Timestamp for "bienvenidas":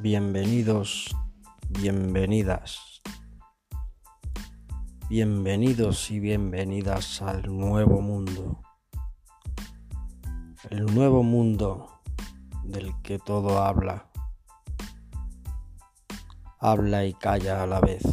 1.70-3.02, 6.20-7.20